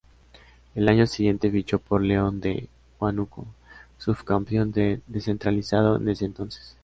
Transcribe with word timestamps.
Al 0.75 0.89
año 0.89 1.05
siguiente 1.05 1.51
fichó 1.51 1.77
por 1.77 2.01
León 2.01 2.41
de 2.41 2.67
Huánuco, 2.99 3.45
subcampeón 3.99 4.71
del 4.71 5.03
Descentralizado 5.05 5.97
en 5.97 6.09
ese 6.09 6.25
entonces. 6.25 6.75